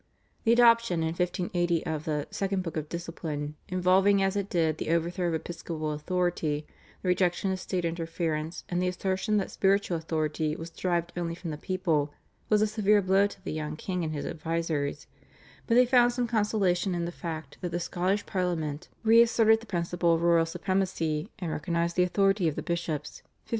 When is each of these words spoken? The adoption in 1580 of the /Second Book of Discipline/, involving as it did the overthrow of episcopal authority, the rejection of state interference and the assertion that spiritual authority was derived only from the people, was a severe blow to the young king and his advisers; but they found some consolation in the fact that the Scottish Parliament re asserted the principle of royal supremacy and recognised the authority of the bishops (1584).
The 0.45 0.51
adoption 0.53 1.01
in 1.01 1.09
1580 1.09 1.85
of 1.85 2.05
the 2.05 2.27
/Second 2.31 2.63
Book 2.63 2.75
of 2.75 2.89
Discipline/, 2.89 3.53
involving 3.69 4.23
as 4.23 4.35
it 4.35 4.49
did 4.49 4.79
the 4.79 4.89
overthrow 4.89 5.27
of 5.27 5.35
episcopal 5.35 5.91
authority, 5.91 6.65
the 7.03 7.07
rejection 7.07 7.51
of 7.51 7.59
state 7.59 7.85
interference 7.85 8.63
and 8.67 8.81
the 8.81 8.87
assertion 8.87 9.37
that 9.37 9.51
spiritual 9.51 9.97
authority 9.97 10.55
was 10.55 10.71
derived 10.71 11.13
only 11.15 11.35
from 11.35 11.51
the 11.51 11.55
people, 11.59 12.11
was 12.49 12.63
a 12.63 12.65
severe 12.65 12.99
blow 13.03 13.27
to 13.27 13.43
the 13.45 13.53
young 13.53 13.75
king 13.75 14.03
and 14.03 14.11
his 14.11 14.25
advisers; 14.25 15.05
but 15.67 15.75
they 15.75 15.85
found 15.85 16.11
some 16.13 16.25
consolation 16.25 16.95
in 16.95 17.05
the 17.05 17.11
fact 17.11 17.59
that 17.61 17.69
the 17.69 17.79
Scottish 17.79 18.25
Parliament 18.25 18.89
re 19.03 19.21
asserted 19.21 19.59
the 19.59 19.67
principle 19.67 20.15
of 20.15 20.23
royal 20.23 20.47
supremacy 20.47 21.29
and 21.37 21.51
recognised 21.51 21.95
the 21.95 22.01
authority 22.01 22.47
of 22.47 22.55
the 22.55 22.63
bishops 22.63 23.19
(1584). 23.19 23.45